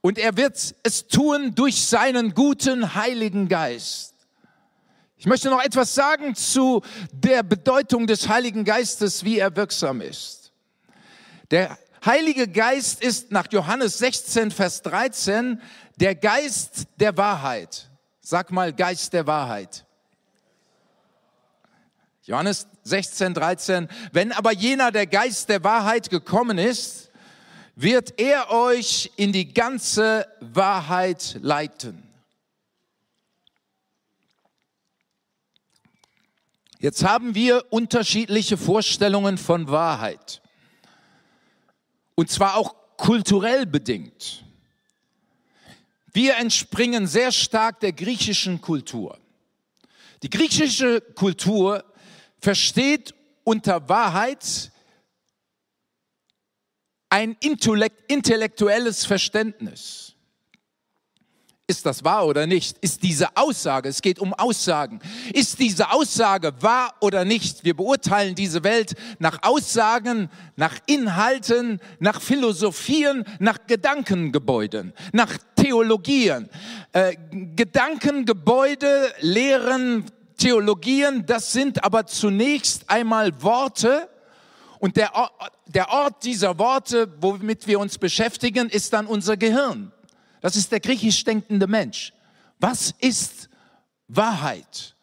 [0.00, 4.14] Und er wird es tun durch seinen guten Heiligen Geist.
[5.16, 10.52] Ich möchte noch etwas sagen zu der Bedeutung des Heiligen Geistes, wie er wirksam ist.
[11.50, 15.60] Der Heilige Geist ist nach Johannes 16, Vers 13
[15.96, 17.88] der Geist der Wahrheit.
[18.20, 19.85] Sag mal Geist der Wahrheit.
[22.26, 23.88] Johannes 16, 13.
[24.12, 27.12] Wenn aber jener der Geist der Wahrheit gekommen ist,
[27.76, 32.02] wird er euch in die ganze Wahrheit leiten.
[36.80, 40.42] Jetzt haben wir unterschiedliche Vorstellungen von Wahrheit.
[42.16, 44.44] Und zwar auch kulturell bedingt.
[46.12, 49.16] Wir entspringen sehr stark der griechischen Kultur.
[50.22, 51.84] Die griechische Kultur
[52.46, 54.70] versteht unter Wahrheit
[57.08, 60.14] ein intellektuelles Verständnis.
[61.66, 62.78] Ist das wahr oder nicht?
[62.78, 65.00] Ist diese Aussage, es geht um Aussagen,
[65.34, 67.64] ist diese Aussage wahr oder nicht?
[67.64, 76.48] Wir beurteilen diese Welt nach Aussagen, nach Inhalten, nach Philosophien, nach Gedankengebäuden, nach Theologien.
[76.92, 77.16] Äh,
[77.56, 80.04] Gedankengebäude, Lehren,
[80.36, 84.08] Theologien, das sind aber zunächst einmal Worte,
[84.78, 85.10] und der
[85.66, 89.92] der Ort dieser Worte, womit wir uns beschäftigen, ist dann unser Gehirn.
[90.40, 92.12] Das ist der griechisch denkende Mensch.
[92.58, 93.48] Was ist
[94.08, 94.94] Wahrheit?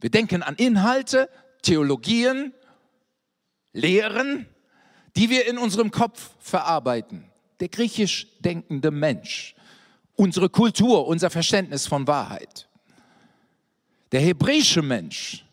[0.00, 1.28] Wir denken an Inhalte,
[1.62, 2.52] Theologien,
[3.72, 4.46] Lehren,
[5.16, 7.24] die wir in unserem Kopf verarbeiten.
[7.60, 9.54] Der griechisch denkende Mensch.
[10.14, 12.67] Unsere Kultur, unser Verständnis von Wahrheit.
[14.12, 15.44] Der hebräische Mensch.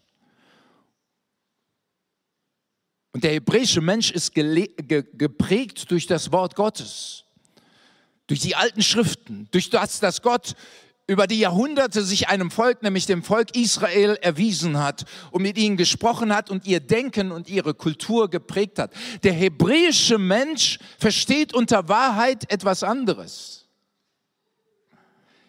[3.12, 7.26] Und der hebräische Mensch ist geprägt durch das Wort Gottes
[8.28, 10.56] durch die alten Schriften, durch das, dass Gott
[11.08, 15.78] über die Jahrhunderte sich einem Volk, nämlich dem Volk Israel, erwiesen hat und mit ihnen
[15.78, 18.92] gesprochen hat und ihr Denken und ihre Kultur geprägt hat.
[19.22, 23.68] Der hebräische Mensch versteht unter Wahrheit etwas anderes.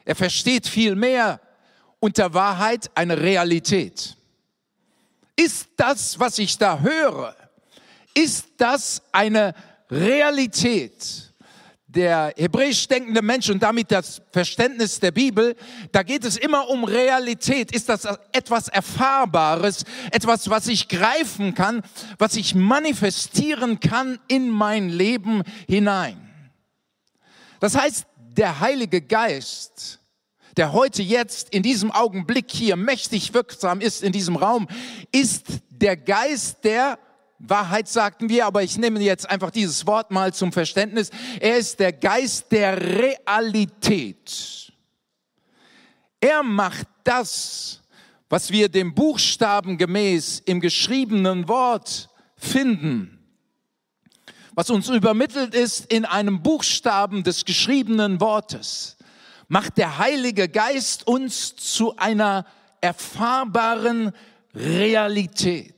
[0.04, 1.40] Er versteht viel mehr
[2.00, 4.16] unter Wahrheit eine Realität.
[5.36, 7.34] Ist das, was ich da höre,
[8.14, 9.54] ist das eine
[9.90, 11.26] Realität?
[11.96, 15.56] der hebräisch denkende Mensch und damit das Verständnis der Bibel,
[15.92, 17.72] da geht es immer um Realität.
[17.72, 21.82] Ist das etwas Erfahrbares, etwas, was ich greifen kann,
[22.18, 26.20] was ich manifestieren kann in mein Leben hinein?
[27.60, 28.04] Das heißt,
[28.36, 29.98] der Heilige Geist,
[30.56, 34.68] der heute jetzt in diesem Augenblick hier mächtig wirksam ist in diesem Raum,
[35.12, 36.98] ist der Geist der
[37.38, 41.10] Wahrheit sagten wir, aber ich nehme jetzt einfach dieses Wort mal zum Verständnis.
[41.40, 44.72] Er ist der Geist der Realität.
[46.20, 47.82] Er macht das,
[48.28, 53.18] was wir dem Buchstaben gemäß im geschriebenen Wort finden,
[54.54, 58.95] was uns übermittelt ist in einem Buchstaben des geschriebenen Wortes,
[59.48, 62.46] macht der Heilige Geist uns zu einer
[62.80, 64.12] erfahrbaren
[64.54, 65.74] Realität.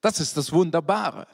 [0.00, 1.26] Das ist das Wunderbare.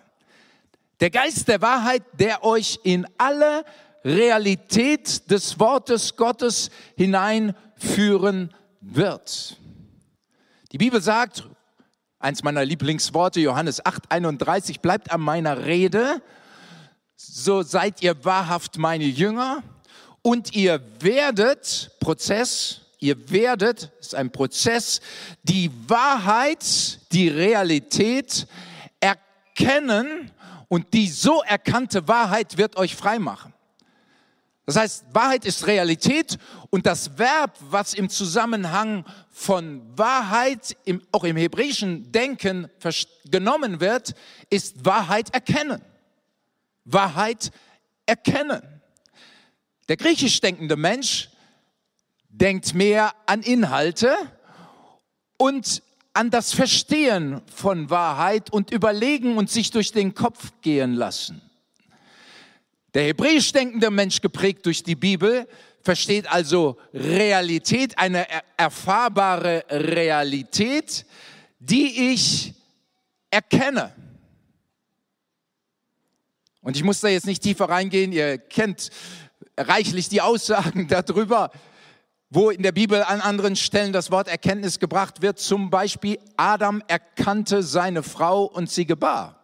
[1.00, 3.64] Der Geist der Wahrheit, der euch in alle
[4.04, 9.56] Realität des Wortes Gottes hineinführen wird.
[10.72, 11.44] Die Bibel sagt,
[12.18, 16.22] Eins meiner Lieblingsworte, Johannes 8, 31, bleibt an meiner Rede,
[17.14, 19.62] so seid ihr wahrhaft meine Jünger
[20.26, 25.00] und ihr werdet, Prozess, ihr werdet, ist ein Prozess,
[25.44, 28.48] die Wahrheit, die Realität
[28.98, 30.32] erkennen
[30.66, 33.54] und die so erkannte Wahrheit wird euch frei machen.
[34.64, 36.38] Das heißt, Wahrheit ist Realität
[36.70, 42.68] und das Verb, was im Zusammenhang von Wahrheit, im, auch im hebräischen Denken
[43.26, 44.16] genommen wird,
[44.50, 45.82] ist Wahrheit erkennen.
[46.84, 47.52] Wahrheit
[48.06, 48.75] erkennen.
[49.88, 51.30] Der griechisch denkende Mensch
[52.28, 54.14] denkt mehr an Inhalte
[55.38, 61.42] und an das Verstehen von Wahrheit und überlegen und sich durch den Kopf gehen lassen.
[62.94, 65.46] Der hebräisch denkende Mensch, geprägt durch die Bibel,
[65.82, 71.04] versteht also Realität, eine erfahrbare Realität,
[71.60, 72.54] die ich
[73.30, 73.94] erkenne.
[76.62, 78.90] Und ich muss da jetzt nicht tiefer reingehen, ihr kennt
[79.56, 81.50] reichlich die Aussagen darüber,
[82.30, 85.38] wo in der Bibel an anderen Stellen das Wort Erkenntnis gebracht wird.
[85.38, 89.40] Zum Beispiel, Adam erkannte seine Frau und sie gebar.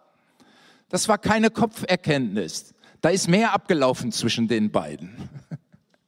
[0.88, 2.74] Das war keine Kopferkenntnis.
[3.00, 5.28] Da ist mehr abgelaufen zwischen den beiden.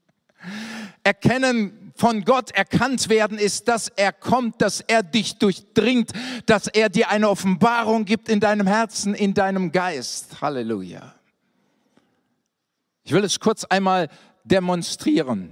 [1.02, 6.10] Erkennen von Gott erkannt werden ist, dass er kommt, dass er dich durchdringt,
[6.46, 10.40] dass er dir eine Offenbarung gibt in deinem Herzen, in deinem Geist.
[10.40, 11.14] Halleluja.
[13.06, 14.08] Ich will es kurz einmal
[14.44, 15.50] demonstrieren.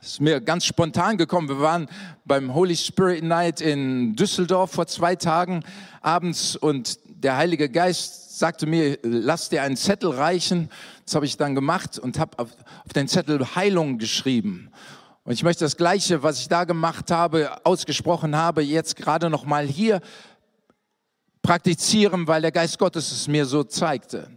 [0.00, 1.50] Es ist mir ganz spontan gekommen.
[1.50, 1.86] Wir waren
[2.24, 5.62] beim Holy Spirit Night in Düsseldorf vor zwei Tagen
[6.00, 10.70] abends und der Heilige Geist sagte mir, lass dir einen Zettel reichen.
[11.04, 12.48] Das habe ich dann gemacht und habe auf,
[12.86, 14.70] auf den Zettel Heilung geschrieben.
[15.24, 19.44] Und ich möchte das Gleiche, was ich da gemacht habe, ausgesprochen habe, jetzt gerade noch
[19.44, 20.00] mal hier
[21.42, 24.30] praktizieren, weil der Geist Gottes es mir so zeigte.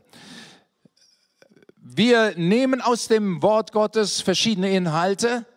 [1.91, 5.47] Wir nehmen aus dem Wort Gottes verschiedene Inhalte,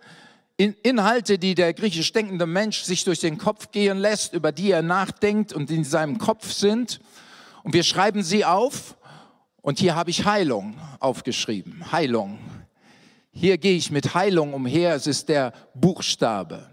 [0.57, 4.81] Inhalte, die der griechisch denkende Mensch sich durch den Kopf gehen lässt, über die er
[4.81, 7.01] nachdenkt und in seinem Kopf sind.
[7.65, 8.97] Und wir schreiben sie auf
[9.61, 11.93] und hier habe ich Heilung aufgeschrieben.
[11.93, 12.39] Heilung.
[13.31, 14.95] Hier gehe ich mit Heilung umher.
[14.95, 16.67] Es ist der Buchstabe.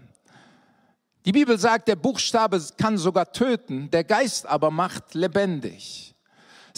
[1.26, 6.09] Die Bibel sagt, der Buchstabe kann sogar töten, der Geist aber macht lebendig.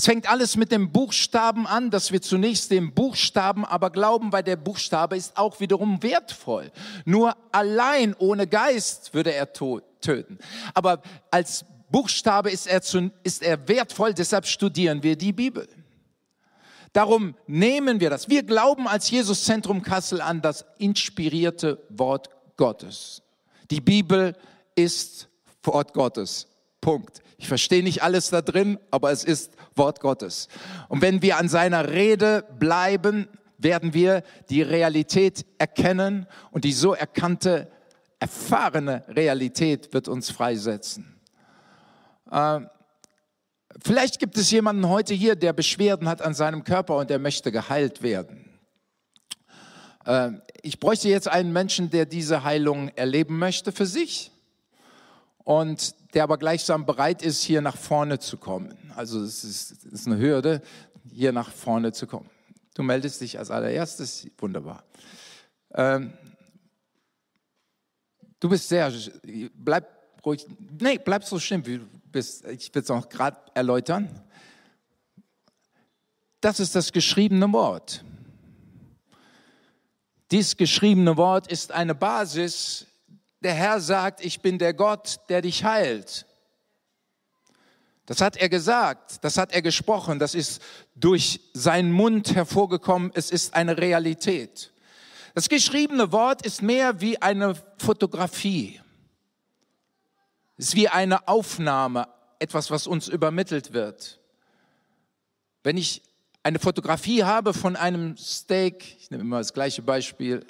[0.02, 4.42] Es fängt alles mit dem Buchstaben an, dass wir zunächst dem Buchstaben aber glauben, weil
[4.42, 6.72] der Buchstabe ist auch wiederum wertvoll.
[7.04, 10.40] Nur allein ohne Geist würde er töten.
[10.74, 15.68] Aber als Buchstabe ist er, zu, ist er wertvoll, deshalb studieren wir die Bibel.
[16.92, 18.28] Darum nehmen wir das.
[18.28, 23.22] Wir glauben als Jesuszentrum Kassel an das inspirierte Wort Gottes.
[23.70, 24.36] Die Bibel
[24.74, 25.28] ist
[25.62, 26.48] Wort Gottes.
[26.80, 27.21] Punkt.
[27.42, 30.46] Ich verstehe nicht alles da drin, aber es ist Wort Gottes.
[30.88, 33.26] Und wenn wir an seiner Rede bleiben,
[33.58, 37.68] werden wir die Realität erkennen und die so erkannte,
[38.20, 41.20] erfahrene Realität wird uns freisetzen.
[42.30, 42.60] Äh,
[43.84, 47.50] vielleicht gibt es jemanden heute hier, der Beschwerden hat an seinem Körper und der möchte
[47.50, 48.56] geheilt werden.
[50.06, 50.30] Äh,
[50.62, 54.30] ich bräuchte jetzt einen Menschen, der diese Heilung erleben möchte für sich
[55.44, 58.76] und der aber gleichsam bereit ist, hier nach vorne zu kommen.
[58.94, 60.62] Also es ist, es ist eine Hürde,
[61.10, 62.30] hier nach vorne zu kommen.
[62.74, 64.84] Du meldest dich als allererstes, wunderbar.
[65.74, 66.12] Ähm,
[68.40, 68.92] du bist sehr,
[69.54, 69.88] bleib
[70.24, 70.46] ruhig,
[70.80, 72.46] nee, bleib so schlimm, wie du bist.
[72.46, 74.08] Ich will es noch gerade erläutern.
[76.40, 78.04] Das ist das geschriebene Wort.
[80.30, 82.86] Dies geschriebene Wort ist eine Basis.
[83.42, 86.26] Der Herr sagt, ich bin der Gott, der dich heilt.
[88.06, 90.62] Das hat er gesagt, das hat er gesprochen, das ist
[90.94, 94.72] durch seinen Mund hervorgekommen, es ist eine Realität.
[95.34, 98.80] Das geschriebene Wort ist mehr wie eine Fotografie.
[100.56, 102.06] Es ist wie eine Aufnahme,
[102.38, 104.20] etwas, was uns übermittelt wird.
[105.62, 106.02] Wenn ich
[106.42, 110.44] eine Fotografie habe von einem Steak, ich nehme immer das gleiche Beispiel,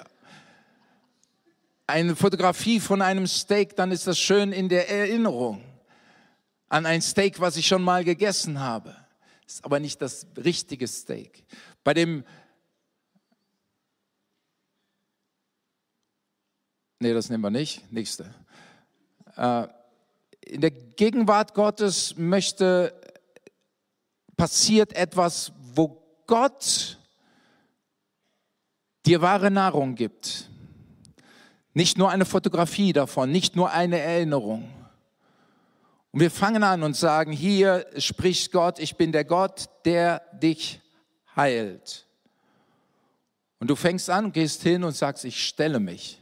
[1.87, 5.63] eine Fotografie von einem Steak, dann ist das schön in der Erinnerung
[6.69, 8.95] an ein Steak, was ich schon mal gegessen habe.
[9.45, 11.45] Ist aber nicht das richtige Steak.
[11.83, 12.23] Bei dem
[16.99, 17.91] Nee, das nehmen wir nicht.
[17.91, 18.33] Nächste.
[19.35, 19.67] Äh,
[20.45, 22.97] in der Gegenwart Gottes möchte,
[24.37, 26.97] passiert etwas, wo Gott
[29.05, 30.49] dir wahre Nahrung gibt.
[31.73, 34.69] Nicht nur eine Fotografie davon, nicht nur eine Erinnerung.
[36.11, 40.79] Und wir fangen an und sagen, hier spricht Gott, ich bin der Gott, der dich
[41.35, 42.05] heilt.
[43.59, 46.21] Und du fängst an, gehst hin und sagst, ich stelle mich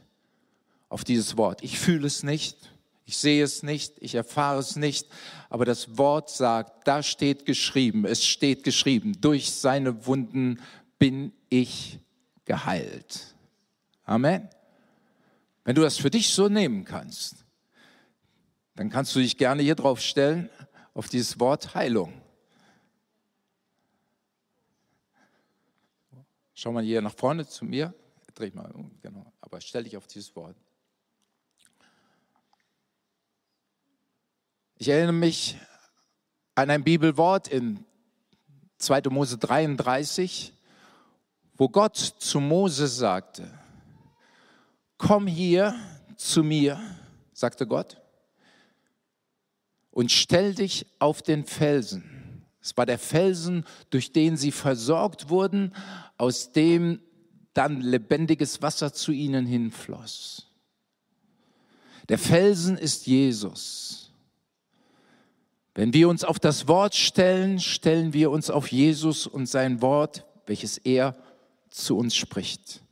[0.88, 1.62] auf dieses Wort.
[1.62, 2.56] Ich fühle es nicht,
[3.04, 5.08] ich sehe es nicht, ich erfahre es nicht,
[5.50, 10.62] aber das Wort sagt, da steht geschrieben, es steht geschrieben, durch seine Wunden
[10.98, 11.98] bin ich
[12.46, 13.34] geheilt.
[14.04, 14.48] Amen.
[15.64, 17.44] Wenn du das für dich so nehmen kannst,
[18.74, 20.50] dann kannst du dich gerne hier drauf stellen,
[20.94, 22.12] auf dieses Wort Heilung.
[26.54, 27.94] Schau mal hier nach vorne zu mir.
[28.34, 29.32] Dreh mal um, genau.
[29.40, 30.56] Aber stell dich auf dieses Wort.
[34.76, 35.58] Ich erinnere mich
[36.54, 37.84] an ein Bibelwort in
[38.78, 39.02] 2.
[39.10, 40.54] Mose 33,
[41.54, 43.61] wo Gott zu Mose sagte,
[45.02, 45.74] komm hier
[46.16, 46.80] zu mir,
[47.32, 48.00] sagte Gott,
[49.90, 52.44] und stell dich auf den Felsen.
[52.60, 55.74] Es war der Felsen, durch den sie versorgt wurden,
[56.16, 57.00] aus dem
[57.52, 60.46] dann lebendiges Wasser zu ihnen hinfloss.
[62.08, 64.12] Der Felsen ist Jesus.
[65.74, 70.24] Wenn wir uns auf das Wort stellen, stellen wir uns auf Jesus und sein Wort,
[70.46, 71.16] welches er
[71.70, 72.82] zu uns spricht.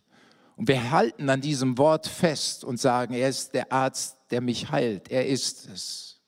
[0.61, 4.71] Und wir halten an diesem Wort fest und sagen, er ist der Arzt, der mich
[4.71, 5.11] heilt.
[5.11, 6.21] Er ist es.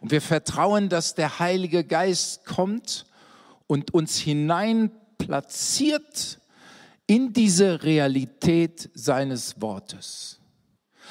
[0.00, 3.04] Und wir vertrauen, dass der Heilige Geist kommt
[3.66, 6.38] und uns hinein platziert
[7.08, 10.38] in diese Realität seines Wortes.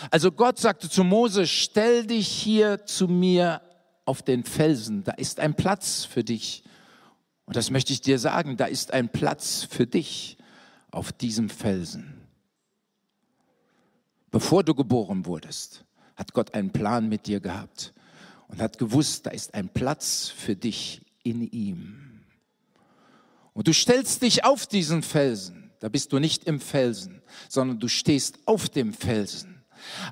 [0.10, 3.62] Also Gott sagte zu Mose, stell dich hier zu mir
[4.06, 6.64] auf den Felsen, da ist ein Platz für dich.
[7.44, 10.38] Und das möchte ich dir sagen, da ist ein Platz für dich
[10.92, 12.17] auf diesem Felsen.
[14.32, 15.86] Bevor du geboren wurdest,
[16.16, 17.94] hat Gott einen Plan mit dir gehabt
[18.48, 22.24] und hat gewusst, da ist ein Platz für dich in ihm.
[23.54, 25.72] Und du stellst dich auf diesen Felsen.
[25.80, 29.64] Da bist du nicht im Felsen, sondern du stehst auf dem Felsen.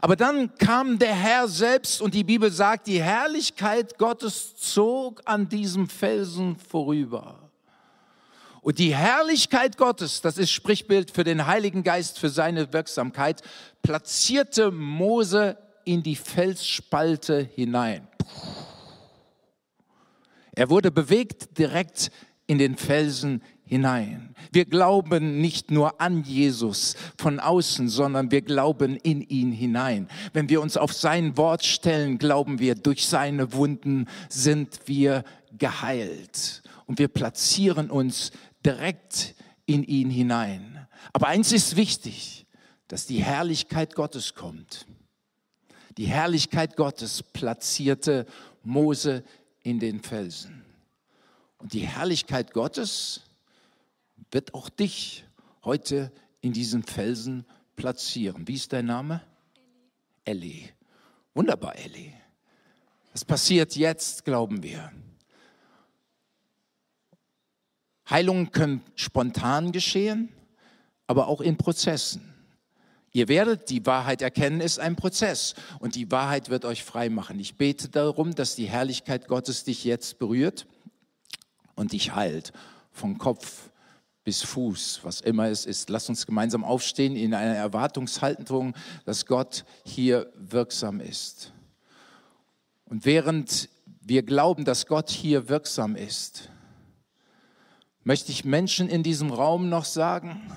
[0.02, 5.50] Aber dann kam der Herr selbst und die Bibel sagt, die Herrlichkeit Gottes zog an
[5.50, 7.45] diesem Felsen vorüber.
[8.66, 13.44] Und die Herrlichkeit Gottes, das ist Sprichbild für den Heiligen Geist, für seine Wirksamkeit,
[13.84, 18.08] platzierte Mose in die Felsspalte hinein.
[20.56, 22.10] Er wurde bewegt direkt
[22.48, 24.34] in den Felsen hinein.
[24.52, 30.08] Wir glauben nicht nur an Jesus von außen, sondern wir glauben in ihn hinein.
[30.34, 35.24] Wenn wir uns auf sein Wort stellen, glauben wir, durch seine Wunden sind wir
[35.56, 36.64] geheilt.
[36.88, 38.32] Und wir platzieren uns
[38.66, 40.88] direkt in ihn hinein.
[41.14, 42.46] Aber eins ist wichtig,
[42.88, 44.86] dass die Herrlichkeit Gottes kommt.
[45.98, 48.26] Die Herrlichkeit Gottes platzierte
[48.64, 49.24] Mose
[49.62, 50.66] in den Felsen.
[51.58, 53.22] Und die Herrlichkeit Gottes
[54.32, 55.26] wird auch dich
[55.64, 58.48] heute in diesen Felsen platzieren.
[58.48, 59.22] Wie ist dein Name?
[60.26, 60.70] Ellie.
[61.34, 62.14] Wunderbar, Ellie.
[63.12, 64.92] Das passiert jetzt, glauben wir.
[68.10, 70.30] Heilungen können spontan geschehen,
[71.08, 72.34] aber auch in Prozessen.
[73.12, 77.40] Ihr werdet die Wahrheit erkennen, ist ein Prozess und die Wahrheit wird euch frei machen.
[77.40, 80.68] Ich bete darum, dass die Herrlichkeit Gottes dich jetzt berührt
[81.76, 82.52] und dich heilt,
[82.92, 83.70] von Kopf
[84.26, 85.90] bis Fuß, was immer es ist.
[85.90, 91.54] Lass uns gemeinsam aufstehen in einer Erwartungshaltung, dass Gott hier wirksam ist.
[92.84, 93.70] Und während
[94.02, 96.50] wir glauben, dass Gott hier wirksam ist,
[98.06, 100.50] möchte ich Menschen in diesem Raum noch sagen,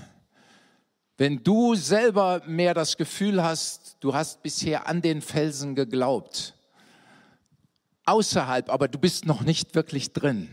[1.17, 6.55] wenn du selber mehr das Gefühl hast, du hast bisher an den Felsen geglaubt,
[8.05, 10.49] außerhalb, aber du bist noch nicht wirklich drin.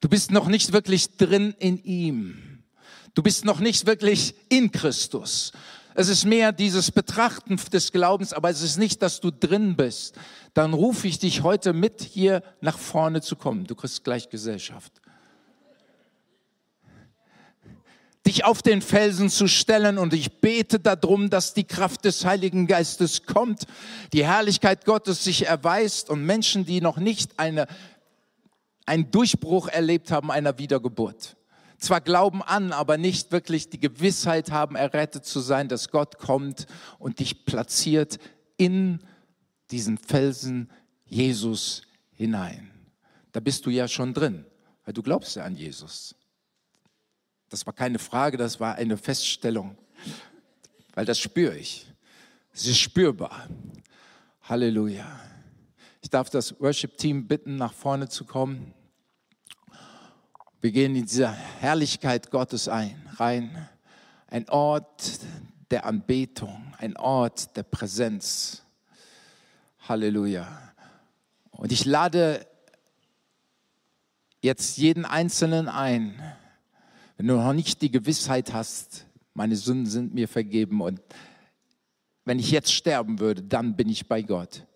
[0.00, 2.62] Du bist noch nicht wirklich drin in ihm.
[3.14, 5.52] Du bist noch nicht wirklich in Christus.
[5.94, 10.16] Es ist mehr dieses Betrachten des Glaubens, aber es ist nicht, dass du drin bist.
[10.54, 13.64] Dann rufe ich dich heute mit, hier nach vorne zu kommen.
[13.66, 15.01] Du kriegst gleich Gesellschaft.
[18.26, 22.66] Dich auf den Felsen zu stellen und ich bete darum, dass die Kraft des Heiligen
[22.66, 23.66] Geistes kommt,
[24.12, 27.66] die Herrlichkeit Gottes sich erweist und Menschen, die noch nicht eine,
[28.86, 31.36] einen Durchbruch erlebt haben einer Wiedergeburt,
[31.78, 36.66] zwar glauben an, aber nicht wirklich die Gewissheit haben, errettet zu sein, dass Gott kommt
[37.00, 38.18] und dich platziert
[38.56, 39.00] in
[39.72, 40.70] diesen Felsen
[41.06, 42.70] Jesus hinein.
[43.32, 44.44] Da bist du ja schon drin,
[44.84, 46.14] weil du glaubst ja an Jesus.
[47.52, 49.76] Das war keine Frage, das war eine Feststellung,
[50.94, 51.86] weil das spüre ich.
[52.50, 53.46] Es ist spürbar.
[54.44, 55.04] Halleluja.
[56.00, 58.72] Ich darf das Worship-Team bitten, nach vorne zu kommen.
[60.62, 63.68] Wir gehen in diese Herrlichkeit Gottes ein, rein.
[64.28, 65.20] Ein Ort
[65.70, 68.62] der Anbetung, ein Ort der Präsenz.
[69.86, 70.72] Halleluja.
[71.50, 72.46] Und ich lade
[74.40, 76.18] jetzt jeden Einzelnen ein,
[77.16, 81.00] wenn du noch nicht die Gewissheit hast, meine Sünden sind mir vergeben und
[82.24, 84.66] wenn ich jetzt sterben würde, dann bin ich bei Gott.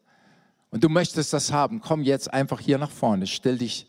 [0.70, 3.86] Und du möchtest das haben, komm jetzt einfach hier nach vorne, stell dich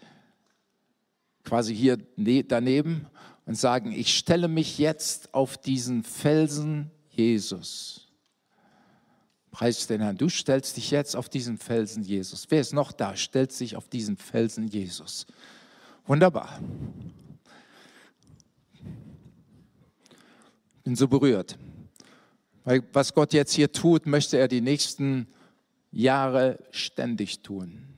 [1.44, 3.08] quasi hier ne-, daneben
[3.46, 8.08] und sagen, ich stelle mich jetzt auf diesen Felsen Jesus.
[9.52, 10.18] Preis den Herrn.
[10.18, 12.46] Du stellst dich jetzt auf diesen Felsen Jesus.
[12.50, 13.16] Wer ist noch da?
[13.16, 15.26] Stellt sich auf diesen Felsen Jesus.
[16.06, 16.60] Wunderbar.
[20.88, 21.58] Bin so berührt.
[22.64, 25.28] Weil was Gott jetzt hier tut, möchte er die nächsten
[25.92, 27.90] Jahre ständig tun.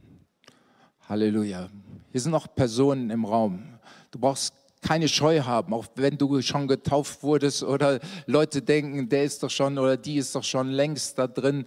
[1.07, 1.69] Halleluja.
[2.11, 3.61] Hier sind noch Personen im Raum.
[4.09, 9.23] Du brauchst keine Scheu haben, auch wenn du schon getauft wurdest oder Leute denken, der
[9.23, 11.65] ist doch schon oder die ist doch schon längst da drin.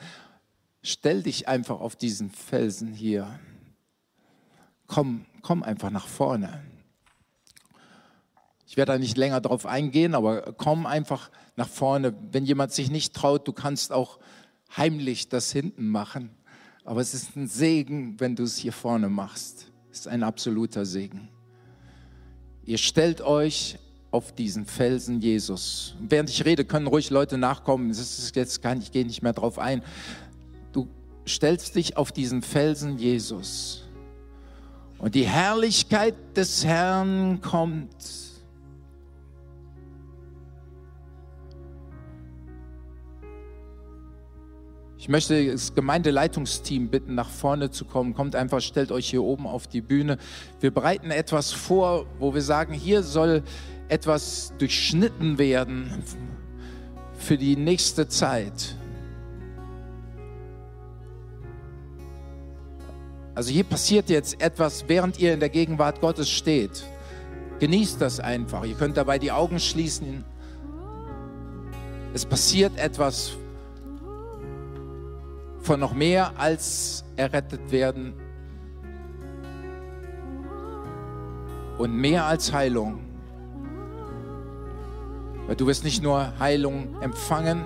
[0.83, 3.39] Stell dich einfach auf diesen Felsen hier.
[4.89, 6.65] Komm, komm einfach nach vorne.
[8.73, 12.15] Ich werde da nicht länger drauf eingehen, aber komm einfach nach vorne.
[12.31, 14.19] Wenn jemand sich nicht traut, du kannst auch
[14.75, 16.31] heimlich das hinten machen.
[16.83, 19.71] Aber es ist ein Segen, wenn du es hier vorne machst.
[19.91, 21.29] Es ist ein absoluter Segen.
[22.65, 23.79] Ihr stellt euch
[24.11, 25.95] auf diesen Felsen Jesus.
[26.01, 27.91] während ich rede, können ruhig Leute nachkommen.
[27.91, 29.83] Das ist jetzt gar nicht, ich gehe nicht mehr drauf ein.
[30.73, 30.89] Du
[31.29, 33.87] stellst dich auf diesen Felsen Jesus.
[34.97, 38.32] Und die Herrlichkeit des Herrn kommt.
[45.03, 48.15] Ich möchte das Gemeindeleitungsteam bitten, nach vorne zu kommen.
[48.15, 50.17] Kommt einfach, stellt euch hier oben auf die Bühne.
[50.61, 53.43] Wir bereiten etwas vor, wo wir sagen, hier soll
[53.89, 56.05] etwas durchschnitten werden
[57.19, 58.77] für die nächste Zeit.
[63.35, 66.85] Also hier passiert jetzt etwas, während ihr in der Gegenwart Gottes steht.
[67.59, 68.65] Genießt das einfach.
[68.65, 70.25] Ihr könnt dabei die Augen schließen.
[72.15, 73.33] Es passiert etwas
[75.63, 78.15] von noch mehr als errettet werden
[81.79, 83.01] und mehr als Heilung.
[85.47, 87.63] Weil du wirst nicht nur Heilung empfangen,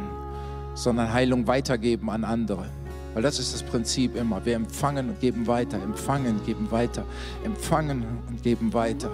[0.75, 2.67] sondern Heilung weitergeben an andere.
[3.15, 4.45] Weil das ist das Prinzip immer.
[4.45, 7.05] Wir empfangen und geben weiter, empfangen, geben weiter,
[7.45, 9.11] empfangen und geben weiter.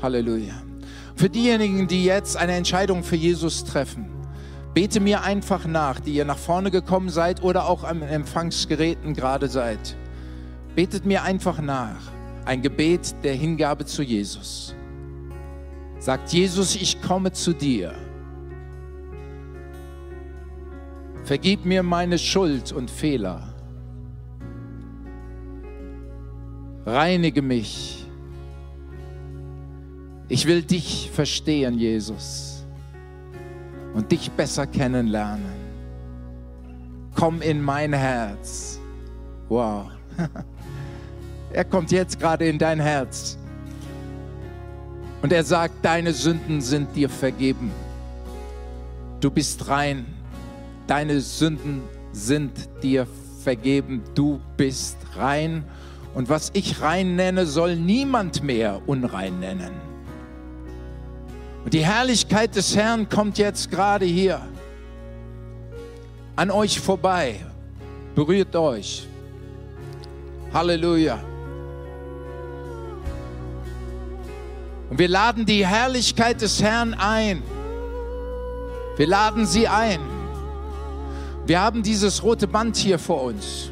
[0.00, 0.54] Halleluja.
[1.16, 4.06] Für diejenigen, die jetzt eine Entscheidung für Jesus treffen,
[4.74, 9.48] Bete mir einfach nach, die ihr nach vorne gekommen seid oder auch am Empfangsgeräten gerade
[9.48, 9.96] seid.
[10.74, 12.10] Betet mir einfach nach.
[12.46, 14.74] Ein Gebet der Hingabe zu Jesus.
[15.98, 17.94] Sagt Jesus, ich komme zu dir.
[21.24, 23.54] Vergib mir meine Schuld und Fehler.
[26.86, 28.06] Reinige mich.
[30.28, 32.51] Ich will dich verstehen, Jesus
[33.94, 35.52] und dich besser kennenlernen.
[37.14, 38.80] Komm in mein Herz.
[39.48, 39.90] Wow.
[41.54, 43.36] Er kommt jetzt gerade in dein Herz.
[45.20, 47.70] Und er sagt, deine Sünden sind dir vergeben.
[49.20, 50.06] Du bist rein.
[50.86, 51.82] Deine Sünden
[52.12, 53.06] sind dir
[53.42, 54.02] vergeben.
[54.14, 55.64] Du bist rein.
[56.14, 59.91] Und was ich rein nenne, soll niemand mehr unrein nennen.
[61.64, 64.40] Und die Herrlichkeit des Herrn kommt jetzt gerade hier
[66.36, 67.36] an euch vorbei.
[68.14, 69.06] Berührt euch.
[70.52, 71.18] Halleluja.
[74.90, 77.42] Und wir laden die Herrlichkeit des Herrn ein.
[78.96, 80.00] Wir laden sie ein.
[81.46, 83.70] Wir haben dieses rote Band hier vor uns.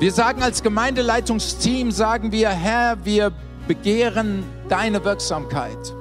[0.00, 3.32] Wir sagen als Gemeindeleitungsteam, sagen wir, Herr, wir
[3.66, 5.94] begehren deine Wirksamkeit.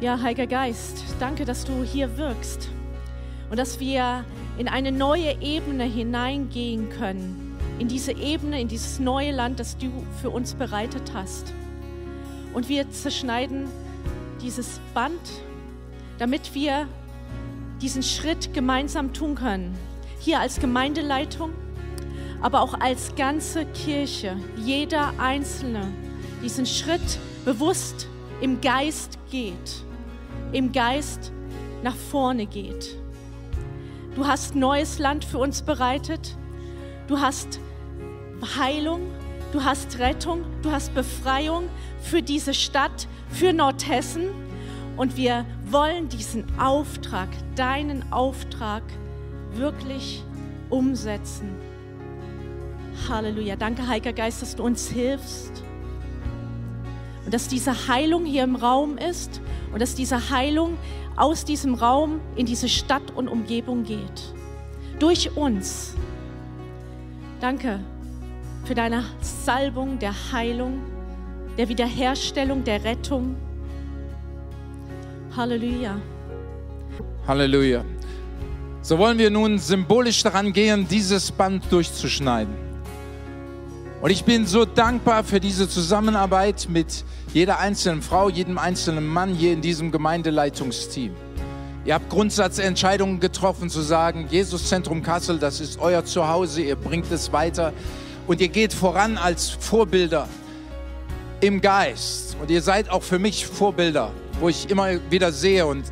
[0.00, 2.68] Ja, Heiliger Geist, danke, dass du hier wirkst
[3.50, 4.24] und dass wir
[4.58, 9.90] in eine neue Ebene hineingehen können, in diese Ebene, in dieses neue Land, das du
[10.20, 11.52] für uns bereitet hast.
[12.52, 13.68] Und wir zerschneiden
[14.42, 15.20] dieses Band,
[16.18, 16.88] damit wir
[17.80, 19.78] diesen Schritt gemeinsam tun können.
[20.18, 21.50] Hier als Gemeindeleitung,
[22.42, 25.86] aber auch als ganze Kirche, jeder Einzelne
[26.42, 28.08] diesen Schritt bewusst
[28.40, 29.84] im Geist geht
[30.52, 31.32] im Geist
[31.82, 32.96] nach vorne geht.
[34.14, 36.36] Du hast neues Land für uns bereitet.
[37.08, 37.58] Du hast
[38.58, 39.00] Heilung,
[39.52, 41.68] du hast Rettung, du hast Befreiung
[42.02, 44.28] für diese Stadt, für Nordhessen.
[44.96, 48.82] Und wir wollen diesen Auftrag, deinen Auftrag
[49.54, 50.22] wirklich
[50.68, 51.48] umsetzen.
[53.08, 53.56] Halleluja.
[53.56, 55.62] Danke, Heiliger Geist, dass du uns hilfst.
[57.24, 59.40] Und dass diese Heilung hier im Raum ist
[59.72, 60.76] und dass diese Heilung
[61.16, 64.34] aus diesem Raum in diese Stadt und Umgebung geht.
[64.98, 65.94] Durch uns.
[67.40, 67.80] Danke
[68.64, 70.80] für deine Salbung der Heilung,
[71.58, 73.36] der Wiederherstellung, der Rettung.
[75.36, 75.96] Halleluja.
[77.26, 77.84] Halleluja.
[78.82, 82.61] So wollen wir nun symbolisch daran gehen, dieses Band durchzuschneiden.
[84.02, 89.32] Und ich bin so dankbar für diese Zusammenarbeit mit jeder einzelnen Frau, jedem einzelnen Mann
[89.32, 91.12] hier in diesem Gemeindeleitungsteam.
[91.84, 97.32] Ihr habt Grundsatzentscheidungen getroffen zu sagen, Jesuszentrum Kassel, das ist euer Zuhause, ihr bringt es
[97.32, 97.72] weiter
[98.26, 100.28] und ihr geht voran als Vorbilder
[101.40, 102.36] im Geist.
[102.40, 105.84] Und ihr seid auch für mich Vorbilder, wo ich immer wieder sehe und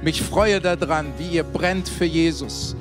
[0.00, 2.74] mich freue daran, wie ihr brennt für Jesus.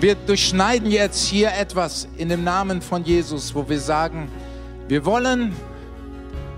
[0.00, 4.28] Wir durchschneiden jetzt hier etwas in dem Namen von Jesus, wo wir sagen,
[4.88, 5.54] wir wollen,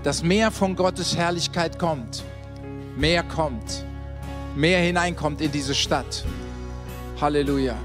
[0.01, 2.23] dass mehr von Gottes Herrlichkeit kommt.
[2.95, 3.85] Mehr kommt.
[4.55, 6.25] Mehr hineinkommt in diese Stadt.
[7.21, 7.75] Halleluja.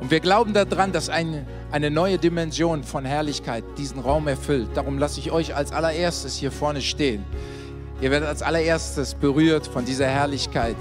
[0.00, 4.70] Und wir glauben daran, dass eine, eine neue Dimension von Herrlichkeit diesen Raum erfüllt.
[4.74, 7.24] Darum lasse ich euch als allererstes hier vorne stehen.
[8.00, 10.76] Ihr werdet als allererstes berührt von dieser Herrlichkeit.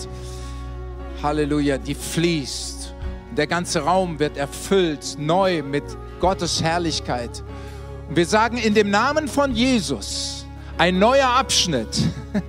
[1.22, 2.96] Halleluja, die fließt.
[3.38, 5.84] Der ganze Raum wird erfüllt neu mit
[6.20, 7.44] Gottes Herrlichkeit.
[8.10, 10.46] Und wir sagen in dem Namen von Jesus,
[10.78, 11.98] ein neuer Abschnitt,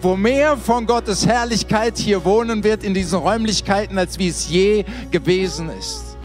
[0.00, 4.84] wo mehr von Gottes Herrlichkeit hier wohnen wird in diesen Räumlichkeiten, als wie es je
[5.10, 6.16] gewesen ist.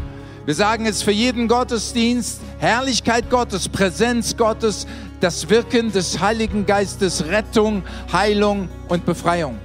[0.45, 4.87] Wir sagen es für jeden Gottesdienst, Herrlichkeit Gottes, Präsenz Gottes,
[5.19, 7.83] das Wirken des Heiligen Geistes, Rettung,
[8.13, 9.57] Heilung und Befreiung.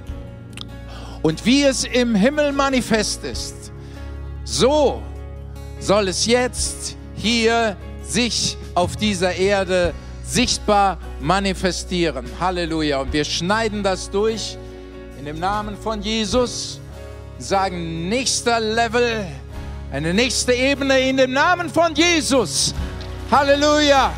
[1.21, 3.62] Und wie es im Himmel manifest ist,
[4.43, 5.01] so
[5.79, 12.25] soll es jetzt hier sich auf dieser Erde sichtbar manifestieren.
[12.39, 12.99] Halleluja.
[13.01, 14.57] Und wir schneiden das durch
[15.19, 16.79] in dem Namen von Jesus,
[17.37, 19.25] sagen nächster Level,
[19.91, 22.73] eine nächste Ebene in dem Namen von Jesus.
[23.31, 24.11] Halleluja.